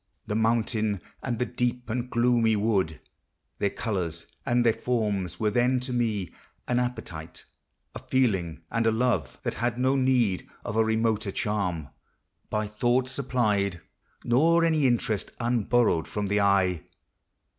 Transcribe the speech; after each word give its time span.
The 0.25 0.35
mountain, 0.35 0.99
and 1.21 1.37
the 1.37 1.45
deep 1.45 1.87
and 1.87 2.09
gloomy 2.09 2.55
wood, 2.55 2.99
Their 3.59 3.69
colors 3.69 4.25
and 4.47 4.65
their 4.65 4.73
forms, 4.73 5.39
were 5.39 5.51
then 5.51 5.79
to 5.81 5.93
me 5.93 6.33
An 6.67 6.79
appetite; 6.79 7.45
a 7.93 7.99
feeling 7.99 8.63
and 8.71 8.87
a 8.87 8.91
love, 8.91 9.37
That 9.43 9.53
had 9.61 9.77
no 9.77 9.95
need 9.95 10.49
of 10.65 10.75
a 10.75 10.83
remoter 10.83 11.29
charm 11.29 11.89
By 12.49 12.65
thought 12.65 13.09
supplied, 13.09 13.79
nor 14.23 14.65
any 14.65 14.87
interest 14.87 15.33
Unborrowed 15.39 16.07
from 16.07 16.25
the 16.25 16.39
eye. 16.41 16.81